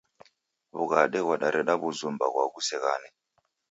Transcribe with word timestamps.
W'ughade 0.77 1.19
ghwadareda 1.25 1.73
w'uzumba 1.81 2.25
gwa 2.33 2.45
ghuseng'ane! 2.53 3.09